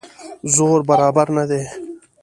زور 0.55 0.79
برابر 0.89 1.27
نه 1.37 1.43
دی. 1.49 1.61